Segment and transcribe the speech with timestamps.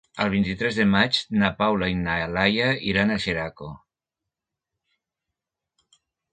[0.23, 3.71] El vint-i-tres de maig na Paula i na Laia iran a Xeraco.